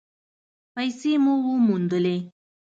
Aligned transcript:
پیسې 0.73 1.11
مو 1.23 1.33
وموندلې؟ 1.47 2.15